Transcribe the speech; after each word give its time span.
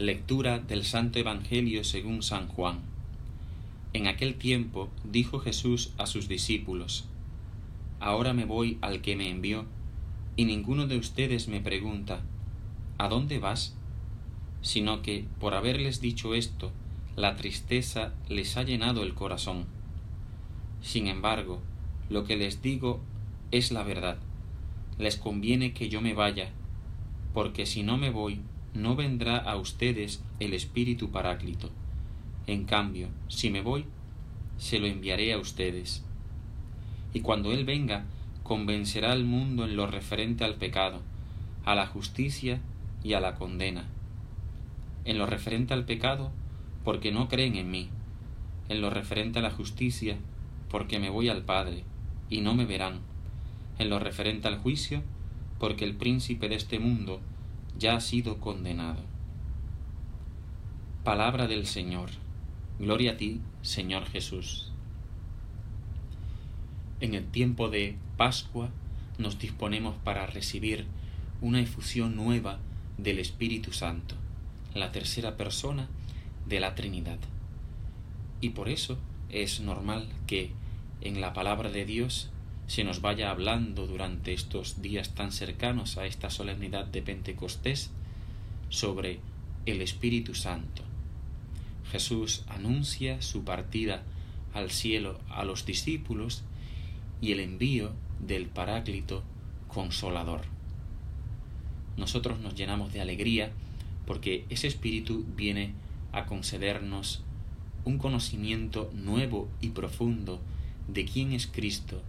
Lectura 0.00 0.60
del 0.60 0.86
Santo 0.86 1.18
Evangelio 1.18 1.84
según 1.84 2.22
San 2.22 2.48
Juan. 2.48 2.78
En 3.92 4.06
aquel 4.06 4.36
tiempo 4.36 4.88
dijo 5.04 5.40
Jesús 5.40 5.92
a 5.98 6.06
sus 6.06 6.26
discípulos, 6.26 7.04
Ahora 7.98 8.32
me 8.32 8.46
voy 8.46 8.78
al 8.80 9.02
que 9.02 9.14
me 9.14 9.28
envió, 9.28 9.66
y 10.36 10.46
ninguno 10.46 10.86
de 10.86 10.96
ustedes 10.96 11.48
me 11.48 11.60
pregunta, 11.60 12.22
¿A 12.96 13.08
dónde 13.08 13.38
vas? 13.40 13.76
Sino 14.62 15.02
que, 15.02 15.26
por 15.38 15.52
haberles 15.52 16.00
dicho 16.00 16.34
esto, 16.34 16.72
la 17.14 17.36
tristeza 17.36 18.14
les 18.26 18.56
ha 18.56 18.62
llenado 18.62 19.02
el 19.02 19.12
corazón. 19.12 19.66
Sin 20.80 21.08
embargo, 21.08 21.60
lo 22.08 22.24
que 22.24 22.38
les 22.38 22.62
digo 22.62 23.02
es 23.50 23.70
la 23.70 23.82
verdad. 23.82 24.16
Les 24.96 25.16
conviene 25.16 25.74
que 25.74 25.90
yo 25.90 26.00
me 26.00 26.14
vaya, 26.14 26.52
porque 27.34 27.66
si 27.66 27.82
no 27.82 27.98
me 27.98 28.08
voy, 28.08 28.40
no 28.74 28.94
vendrá 28.94 29.36
a 29.36 29.56
ustedes 29.56 30.22
el 30.38 30.54
Espíritu 30.54 31.10
Paráclito. 31.10 31.70
En 32.46 32.64
cambio, 32.64 33.08
si 33.28 33.50
me 33.50 33.62
voy, 33.62 33.84
se 34.58 34.78
lo 34.78 34.86
enviaré 34.86 35.32
a 35.32 35.38
ustedes. 35.38 36.04
Y 37.12 37.20
cuando 37.20 37.52
Él 37.52 37.64
venga, 37.64 38.04
convencerá 38.42 39.12
al 39.12 39.24
mundo 39.24 39.64
en 39.64 39.76
lo 39.76 39.86
referente 39.86 40.44
al 40.44 40.56
pecado, 40.56 41.00
a 41.64 41.74
la 41.74 41.86
justicia 41.86 42.60
y 43.02 43.14
a 43.14 43.20
la 43.20 43.34
condena. 43.34 43.86
En 45.04 45.18
lo 45.18 45.26
referente 45.26 45.74
al 45.74 45.84
pecado, 45.84 46.30
porque 46.84 47.10
no 47.10 47.28
creen 47.28 47.56
en 47.56 47.70
mí. 47.70 47.88
En 48.68 48.80
lo 48.80 48.90
referente 48.90 49.40
a 49.40 49.42
la 49.42 49.50
justicia, 49.50 50.16
porque 50.70 51.00
me 51.00 51.10
voy 51.10 51.28
al 51.28 51.42
Padre, 51.42 51.84
y 52.28 52.40
no 52.40 52.54
me 52.54 52.66
verán. 52.66 53.00
En 53.78 53.90
lo 53.90 53.98
referente 53.98 54.46
al 54.46 54.58
juicio, 54.58 55.02
porque 55.58 55.84
el 55.84 55.96
príncipe 55.96 56.48
de 56.48 56.54
este 56.54 56.78
mundo 56.78 57.20
ya 57.80 57.96
ha 57.96 58.00
sido 58.00 58.38
condenado. 58.40 59.00
Palabra 61.02 61.46
del 61.46 61.66
Señor. 61.66 62.10
Gloria 62.78 63.12
a 63.12 63.16
ti, 63.16 63.40
Señor 63.62 64.04
Jesús. 64.04 64.70
En 67.00 67.14
el 67.14 67.24
tiempo 67.24 67.70
de 67.70 67.96
Pascua 68.18 68.68
nos 69.16 69.38
disponemos 69.38 69.96
para 70.04 70.26
recibir 70.26 70.84
una 71.40 71.60
efusión 71.60 72.16
nueva 72.16 72.58
del 72.98 73.18
Espíritu 73.18 73.72
Santo, 73.72 74.14
la 74.74 74.92
tercera 74.92 75.38
persona 75.38 75.88
de 76.46 76.60
la 76.60 76.74
Trinidad. 76.74 77.18
Y 78.42 78.50
por 78.50 78.68
eso 78.68 78.98
es 79.30 79.60
normal 79.60 80.06
que 80.26 80.50
en 81.00 81.22
la 81.22 81.32
palabra 81.32 81.70
de 81.70 81.86
Dios 81.86 82.30
se 82.70 82.84
nos 82.84 83.00
vaya 83.00 83.32
hablando 83.32 83.88
durante 83.88 84.32
estos 84.32 84.80
días 84.80 85.12
tan 85.16 85.32
cercanos 85.32 85.96
a 85.96 86.06
esta 86.06 86.30
solemnidad 86.30 86.86
de 86.86 87.02
Pentecostés 87.02 87.90
sobre 88.68 89.18
el 89.66 89.82
Espíritu 89.82 90.36
Santo. 90.36 90.84
Jesús 91.90 92.44
anuncia 92.46 93.22
su 93.22 93.42
partida 93.42 94.04
al 94.54 94.70
cielo 94.70 95.18
a 95.30 95.42
los 95.42 95.66
discípulos 95.66 96.44
y 97.20 97.32
el 97.32 97.40
envío 97.40 97.90
del 98.20 98.46
Paráclito 98.46 99.24
Consolador. 99.66 100.42
Nosotros 101.96 102.38
nos 102.38 102.54
llenamos 102.54 102.92
de 102.92 103.00
alegría 103.00 103.50
porque 104.06 104.44
ese 104.48 104.68
Espíritu 104.68 105.26
viene 105.36 105.72
a 106.12 106.24
concedernos 106.26 107.24
un 107.84 107.98
conocimiento 107.98 108.92
nuevo 108.94 109.48
y 109.60 109.70
profundo 109.70 110.40
de 110.86 111.04
quién 111.04 111.32
es 111.32 111.48
Cristo, 111.48 112.00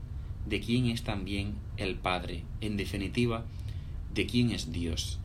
de 0.46 0.60
quién 0.60 0.88
es 0.88 1.04
también 1.04 1.56
el 1.78 1.96
Padre, 1.96 2.44
en 2.62 2.78
definitiva, 2.78 3.46
de 4.14 4.26
quién 4.26 4.52
es 4.52 4.72
Dios. 4.72 5.20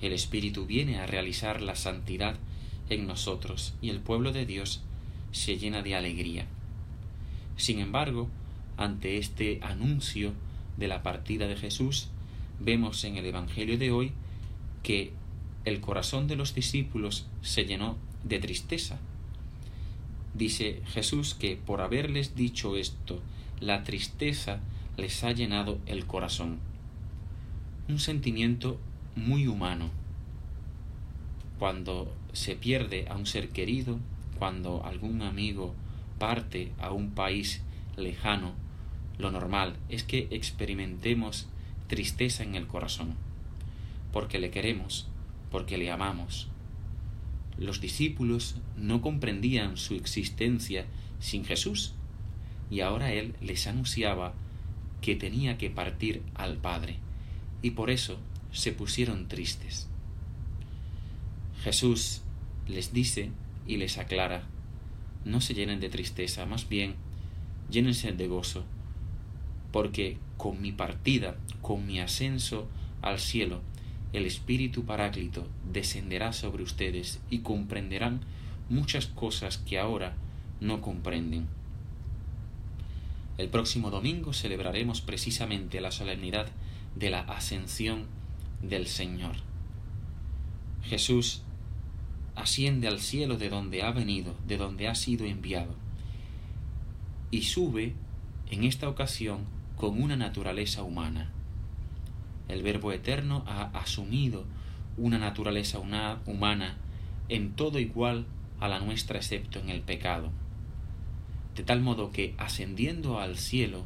El 0.00 0.12
Espíritu 0.12 0.66
viene 0.66 0.98
a 0.98 1.06
realizar 1.06 1.60
la 1.62 1.74
santidad 1.74 2.36
en 2.88 3.06
nosotros 3.06 3.74
y 3.80 3.90
el 3.90 4.00
pueblo 4.00 4.32
de 4.32 4.46
Dios 4.46 4.82
se 5.32 5.58
llena 5.58 5.82
de 5.82 5.94
alegría. 5.94 6.46
Sin 7.56 7.78
embargo, 7.78 8.28
ante 8.76 9.18
este 9.18 9.60
anuncio 9.62 10.32
de 10.76 10.88
la 10.88 11.02
partida 11.02 11.46
de 11.46 11.56
Jesús, 11.56 12.08
vemos 12.60 13.02
en 13.04 13.16
el 13.16 13.26
Evangelio 13.26 13.78
de 13.78 13.90
hoy 13.90 14.12
que 14.82 15.12
el 15.64 15.80
corazón 15.80 16.28
de 16.28 16.36
los 16.36 16.54
discípulos 16.54 17.26
se 17.42 17.64
llenó 17.64 17.96
de 18.24 18.38
tristeza. 18.38 18.98
Dice 20.34 20.82
Jesús 20.92 21.34
que 21.34 21.56
por 21.56 21.80
haberles 21.80 22.36
dicho 22.36 22.76
esto 22.76 23.20
la 23.60 23.84
tristeza 23.84 24.60
les 24.96 25.24
ha 25.24 25.32
llenado 25.32 25.78
el 25.86 26.06
corazón. 26.06 26.58
Un 27.88 27.98
sentimiento 27.98 28.78
muy 29.14 29.46
humano. 29.46 29.90
Cuando 31.58 32.14
se 32.32 32.54
pierde 32.54 33.06
a 33.08 33.16
un 33.16 33.26
ser 33.26 33.48
querido, 33.48 33.98
cuando 34.38 34.84
algún 34.84 35.22
amigo 35.22 35.74
parte 36.18 36.72
a 36.78 36.90
un 36.90 37.12
país 37.12 37.62
lejano, 37.96 38.52
lo 39.18 39.30
normal 39.30 39.76
es 39.88 40.02
que 40.02 40.28
experimentemos 40.30 41.48
tristeza 41.86 42.42
en 42.42 42.54
el 42.54 42.66
corazón, 42.66 43.14
porque 44.12 44.38
le 44.38 44.50
queremos, 44.50 45.08
porque 45.50 45.78
le 45.78 45.90
amamos. 45.90 46.48
Los 47.56 47.80
discípulos 47.80 48.56
no 48.76 49.00
comprendían 49.00 49.78
su 49.78 49.94
existencia 49.94 50.84
sin 51.20 51.46
Jesús, 51.46 51.94
y 52.70 52.80
ahora 52.80 53.12
él 53.12 53.34
les 53.40 53.66
anunciaba 53.66 54.34
que 55.00 55.16
tenía 55.16 55.58
que 55.58 55.70
partir 55.70 56.22
al 56.34 56.56
Padre, 56.56 56.96
y 57.62 57.70
por 57.70 57.90
eso 57.90 58.18
se 58.52 58.72
pusieron 58.72 59.28
tristes. 59.28 59.88
Jesús 61.62 62.22
les 62.68 62.92
dice 62.92 63.30
y 63.66 63.76
les 63.76 63.98
aclara, 63.98 64.44
no 65.24 65.40
se 65.40 65.54
llenen 65.54 65.80
de 65.80 65.88
tristeza, 65.88 66.46
más 66.46 66.68
bien 66.68 66.94
llénense 67.70 68.12
de 68.12 68.28
gozo, 68.28 68.64
porque 69.72 70.18
con 70.36 70.60
mi 70.60 70.72
partida, 70.72 71.36
con 71.62 71.86
mi 71.86 72.00
ascenso 72.00 72.68
al 73.02 73.18
cielo, 73.18 73.60
el 74.12 74.24
Espíritu 74.24 74.84
Paráclito 74.84 75.46
descenderá 75.70 76.32
sobre 76.32 76.62
ustedes 76.62 77.20
y 77.28 77.40
comprenderán 77.40 78.20
muchas 78.68 79.06
cosas 79.06 79.58
que 79.58 79.78
ahora 79.78 80.14
no 80.60 80.80
comprenden. 80.80 81.48
El 83.38 83.50
próximo 83.50 83.90
domingo 83.90 84.32
celebraremos 84.32 85.02
precisamente 85.02 85.82
la 85.82 85.90
solemnidad 85.90 86.46
de 86.94 87.10
la 87.10 87.20
ascensión 87.20 88.06
del 88.62 88.86
Señor. 88.86 89.36
Jesús 90.82 91.42
asciende 92.34 92.88
al 92.88 93.00
cielo 93.00 93.36
de 93.36 93.50
donde 93.50 93.82
ha 93.82 93.90
venido, 93.90 94.34
de 94.46 94.56
donde 94.56 94.88
ha 94.88 94.94
sido 94.94 95.26
enviado, 95.26 95.74
y 97.30 97.42
sube 97.42 97.92
en 98.50 98.64
esta 98.64 98.88
ocasión 98.88 99.44
con 99.76 100.00
una 100.00 100.16
naturaleza 100.16 100.82
humana. 100.82 101.30
El 102.48 102.62
Verbo 102.62 102.92
Eterno 102.92 103.44
ha 103.46 103.64
asumido 103.78 104.44
una 104.96 105.18
naturaleza 105.18 105.78
humana 105.78 106.78
en 107.28 107.52
todo 107.52 107.78
igual 107.80 108.24
a 108.60 108.68
la 108.68 108.78
nuestra 108.78 109.18
excepto 109.18 109.58
en 109.58 109.68
el 109.68 109.82
pecado 109.82 110.30
de 111.56 111.64
tal 111.64 111.80
modo 111.80 112.12
que 112.12 112.34
ascendiendo 112.36 113.18
al 113.18 113.38
cielo 113.38 113.84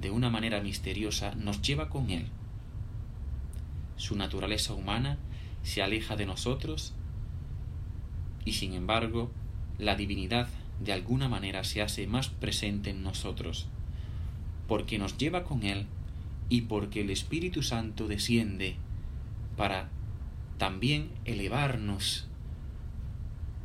de 0.00 0.12
una 0.12 0.30
manera 0.30 0.60
misteriosa 0.60 1.34
nos 1.34 1.60
lleva 1.60 1.88
con 1.88 2.10
él. 2.10 2.28
Su 3.96 4.14
naturaleza 4.14 4.74
humana 4.74 5.18
se 5.64 5.82
aleja 5.82 6.14
de 6.14 6.24
nosotros 6.24 6.94
y 8.44 8.52
sin 8.52 8.74
embargo 8.74 9.32
la 9.78 9.96
divinidad 9.96 10.48
de 10.80 10.92
alguna 10.92 11.28
manera 11.28 11.64
se 11.64 11.82
hace 11.82 12.06
más 12.06 12.28
presente 12.28 12.90
en 12.90 13.02
nosotros, 13.02 13.66
porque 14.68 14.98
nos 14.98 15.18
lleva 15.18 15.42
con 15.42 15.64
él 15.64 15.86
y 16.48 16.62
porque 16.62 17.00
el 17.00 17.10
Espíritu 17.10 17.64
Santo 17.64 18.06
desciende 18.06 18.76
para 19.56 19.88
también 20.58 21.10
elevarnos 21.24 22.28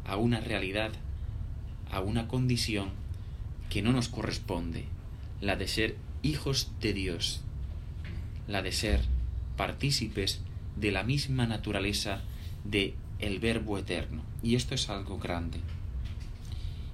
a 0.03 0.17
una 0.17 0.39
realidad, 0.39 0.91
a 1.91 1.99
una 2.01 2.27
condición 2.27 3.02
que 3.69 3.81
no 3.81 3.91
nos 3.91 4.09
corresponde, 4.09 4.85
la 5.41 5.55
de 5.55 5.67
ser 5.67 5.97
hijos 6.21 6.71
de 6.79 6.93
Dios, 6.93 7.41
la 8.47 8.61
de 8.61 8.71
ser 8.71 9.01
partícipes 9.57 10.41
de 10.75 10.91
la 10.91 11.03
misma 11.03 11.45
naturaleza 11.45 12.21
de 12.63 12.95
el 13.19 13.39
Verbo 13.39 13.77
eterno. 13.77 14.23
Y 14.41 14.55
esto 14.55 14.75
es 14.75 14.89
algo 14.89 15.17
grande. 15.17 15.59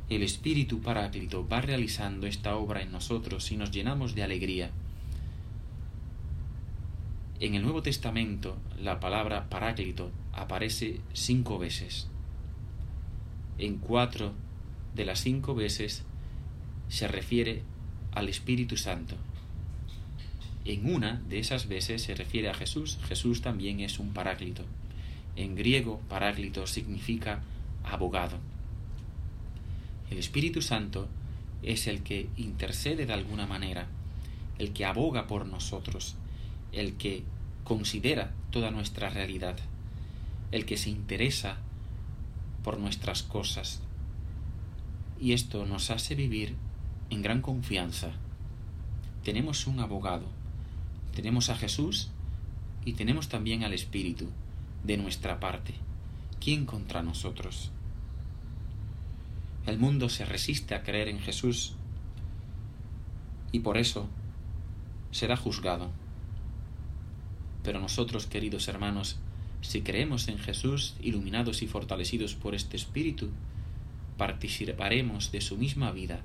El 0.09 0.23
Espíritu 0.23 0.81
Paráclito 0.81 1.47
va 1.47 1.61
realizando 1.61 2.25
esta 2.25 2.55
obra 2.55 2.81
en 2.81 2.91
nosotros 2.91 3.51
y 3.51 3.57
nos 3.57 3.71
llenamos 3.71 4.15
de 4.15 4.23
alegría. 4.23 4.71
En 7.39 7.55
el 7.55 7.61
Nuevo 7.61 7.83
Testamento 7.83 8.57
la 8.81 8.99
palabra 8.99 9.49
Paráclito 9.49 10.11
aparece 10.33 10.99
cinco 11.13 11.59
veces. 11.59 12.07
En 13.59 13.77
cuatro 13.77 14.33
de 14.95 15.05
las 15.05 15.19
cinco 15.19 15.53
veces 15.53 16.03
se 16.89 17.07
refiere 17.07 17.61
al 18.11 18.27
Espíritu 18.27 18.75
Santo. 18.75 19.15
En 20.65 20.93
una 20.93 21.21
de 21.29 21.39
esas 21.39 21.67
veces 21.67 22.01
se 22.01 22.15
refiere 22.15 22.49
a 22.49 22.53
Jesús. 22.53 22.99
Jesús 23.07 23.41
también 23.41 23.79
es 23.79 23.99
un 23.99 24.13
paráclito. 24.13 24.63
En 25.35 25.55
griego, 25.55 26.01
paráclito 26.09 26.67
significa 26.67 27.41
abogado. 27.83 28.37
El 30.09 30.17
Espíritu 30.17 30.61
Santo 30.61 31.07
es 31.63 31.87
el 31.87 32.01
que 32.01 32.27
intercede 32.35 33.05
de 33.05 33.13
alguna 33.13 33.45
manera, 33.45 33.87
el 34.57 34.73
que 34.73 34.85
aboga 34.85 35.27
por 35.27 35.45
nosotros, 35.45 36.15
el 36.71 36.95
que 36.95 37.23
considera 37.63 38.33
toda 38.51 38.71
nuestra 38.71 39.09
realidad, 39.09 39.57
el 40.51 40.65
que 40.65 40.77
se 40.77 40.89
interesa 40.89 41.57
por 42.63 42.79
nuestras 42.79 43.23
cosas. 43.23 43.81
Y 45.21 45.33
esto 45.33 45.65
nos 45.65 45.91
hace 45.91 46.15
vivir 46.15 46.55
en 47.09 47.21
gran 47.21 47.41
confianza. 47.41 48.11
Tenemos 49.23 49.67
un 49.67 49.79
abogado, 49.79 50.25
tenemos 51.15 51.49
a 51.49 51.55
Jesús 51.55 52.09
y 52.85 52.93
tenemos 52.93 53.29
también 53.29 53.63
al 53.63 53.73
Espíritu 53.73 54.27
de 54.83 54.97
nuestra 54.97 55.39
parte. 55.39 55.73
¿Quién 56.39 56.65
contra 56.65 57.03
nosotros? 57.03 57.71
El 59.65 59.77
mundo 59.77 60.09
se 60.09 60.25
resiste 60.25 60.73
a 60.73 60.83
creer 60.83 61.09
en 61.09 61.19
Jesús 61.19 61.75
y 63.51 63.59
por 63.59 63.77
eso 63.77 64.07
será 65.11 65.35
juzgado. 65.35 65.91
Pero 67.63 67.79
nosotros, 67.79 68.25
queridos 68.25 68.67
hermanos, 68.67 69.19
si 69.61 69.81
creemos 69.81 70.27
en 70.29 70.39
Jesús, 70.39 70.95
iluminados 71.01 71.61
y 71.61 71.67
fortalecidos 71.67 72.35
por 72.35 72.55
este 72.55 72.77
Espíritu, 72.77 73.29
participaremos 74.17 75.31
de 75.31 75.41
su 75.41 75.57
misma 75.57 75.91
vida. 75.91 76.21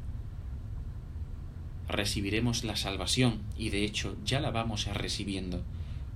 Recibiremos 1.89 2.65
la 2.65 2.77
salvación 2.77 3.41
y 3.59 3.71
de 3.71 3.85
hecho 3.85 4.17
ya 4.25 4.41
la 4.41 4.51
vamos 4.51 4.87
recibiendo, 4.87 5.63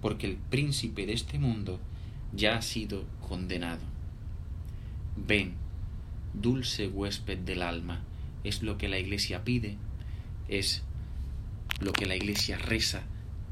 porque 0.00 0.26
el 0.26 0.36
príncipe 0.36 1.06
de 1.06 1.12
este 1.12 1.38
mundo 1.38 1.80
ya 2.32 2.56
ha 2.56 2.62
sido 2.62 3.04
condenado. 3.28 3.82
Ven, 5.16 5.54
dulce 6.34 6.88
huésped 6.88 7.38
del 7.38 7.62
alma, 7.62 8.02
es 8.44 8.62
lo 8.62 8.78
que 8.78 8.88
la 8.88 8.98
Iglesia 8.98 9.44
pide, 9.44 9.76
es 10.48 10.82
lo 11.80 11.92
que 11.92 12.06
la 12.06 12.16
Iglesia 12.16 12.58
reza 12.58 13.02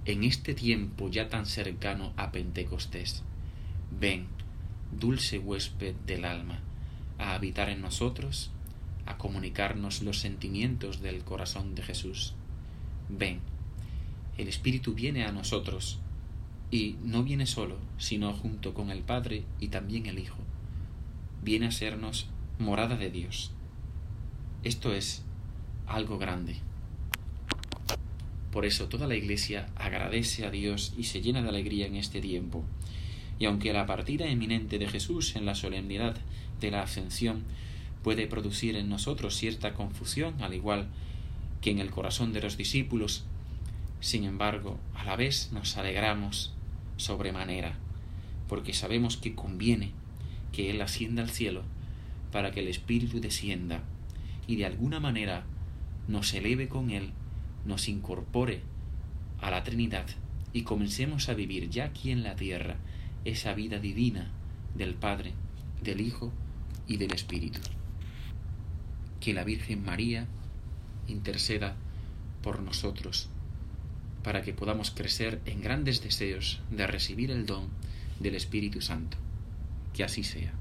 en 0.05 0.25
este 0.25 0.55
tiempo 0.55 1.11
ya 1.11 1.29
tan 1.29 1.47
cercano 1.47 2.13
a 2.17 2.31
Pentecostés. 2.31 3.23
Ven, 3.99 4.27
dulce 4.93 5.39
huésped 5.39 5.95
del 6.07 6.25
alma, 6.25 6.61
a 7.19 7.35
habitar 7.35 7.69
en 7.69 7.81
nosotros, 7.81 8.51
a 9.07 9.17
comunicarnos 9.19 10.03
los 10.03 10.19
sentimientos 10.19 11.01
del 11.01 11.25
corazón 11.25 11.75
de 11.75 11.83
Jesús. 11.83 12.35
Ven, 13.09 13.41
el 14.37 14.49
Espíritu 14.49 14.95
viene 14.95 15.25
a 15.25 15.33
nosotros, 15.33 15.99
y 16.71 16.97
no 17.03 17.23
viene 17.23 17.47
solo, 17.47 17.79
sino 17.99 18.33
junto 18.33 18.75
con 18.75 18.91
el 18.91 19.01
Padre 19.01 19.45
y 19.61 19.69
también 19.69 20.07
el 20.07 20.19
Hijo. 20.19 20.39
Viene 21.43 21.67
a 21.67 21.73
sernos 21.73 22.27
morada 22.59 22.97
de 22.97 23.11
Dios. 23.11 23.53
Esto 24.65 24.93
es 24.93 25.23
algo 25.87 26.19
grande. 26.19 26.57
Por 28.51 28.65
eso 28.65 28.89
toda 28.89 29.07
la 29.07 29.15
Iglesia 29.15 29.69
agradece 29.77 30.45
a 30.45 30.51
Dios 30.51 30.95
y 30.97 31.05
se 31.05 31.21
llena 31.21 31.43
de 31.43 31.51
alegría 31.51 31.87
en 31.87 31.97
este 31.97 32.21
tiempo. 32.21 32.65
Y 33.39 33.45
aunque 33.45 33.73
la 33.73 33.87
partida 33.87 34.27
eminente 34.27 34.79
de 34.79 34.89
Jesús 34.89 35.37
en 35.37 35.47
la 35.47 35.55
solemnidad 35.55 36.17
de 36.61 36.71
la 36.71 36.83
ascensión 36.83 37.45
puede 38.03 38.27
producir 38.27 38.77
en 38.77 38.89
nosotros 38.89 39.37
cierta 39.37 39.75
confusión, 39.75 40.41
al 40.43 40.55
igual 40.55 40.89
que 41.61 41.71
en 41.71 41.79
el 41.79 41.91
corazón 41.91 42.33
de 42.33 42.41
los 42.41 42.57
discípulos, 42.57 43.25
sin 44.01 44.25
embargo, 44.25 44.79
a 44.95 45.05
la 45.05 45.17
vez 45.17 45.51
nos 45.53 45.77
alegramos 45.77 46.53
sobremanera, 46.97 47.77
porque 48.49 48.73
sabemos 48.73 49.17
que 49.17 49.35
conviene 49.35 49.93
que 50.53 50.71
Él 50.71 50.81
ascienda 50.81 51.23
al 51.23 51.31
cielo 51.31 51.63
para 52.33 52.53
que 52.53 52.61
el 52.61 52.69
Espíritu 52.69 53.21
descienda 53.21 53.83
y 54.47 54.57
de 54.57 54.67
alguna 54.67 55.01
manera 55.01 55.45
nos 56.09 56.33
eleve 56.35 56.69
con 56.69 56.91
Él, 56.91 57.11
nos 57.65 57.89
incorpore 57.89 58.61
a 59.41 59.51
la 59.51 59.65
Trinidad 59.65 60.07
y 60.53 60.63
comencemos 60.63 61.29
a 61.29 61.35
vivir 61.35 61.69
ya 61.69 61.87
aquí 61.87 62.11
en 62.11 62.23
la 62.23 62.37
tierra 62.37 62.77
esa 63.25 63.55
vida 63.55 63.79
divina 63.79 64.31
del 64.75 64.95
Padre, 64.95 65.33
del 65.83 66.01
Hijo 66.01 66.33
y 66.87 66.97
del 66.97 67.13
Espíritu. 67.13 67.61
Que 69.27 69.35
la 69.35 69.43
Virgen 69.43 69.85
María 69.85 70.29
interceda 71.09 71.75
por 72.45 72.63
nosotros 72.63 73.29
para 74.23 74.43
que 74.43 74.53
podamos 74.53 74.93
crecer 74.93 75.41
en 75.47 75.63
grandes 75.63 76.01
deseos 76.01 76.61
de 76.71 76.87
recibir 76.87 77.33
el 77.33 77.45
don 77.45 77.67
del 78.21 78.37
Espíritu 78.37 78.81
Santo. 78.81 79.17
Que 79.95 80.05
así 80.05 80.23
sea. 80.23 80.53